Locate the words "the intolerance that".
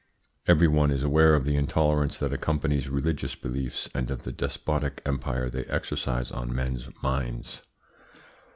1.45-2.33